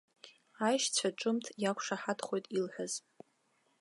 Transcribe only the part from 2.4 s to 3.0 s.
илҳәаз.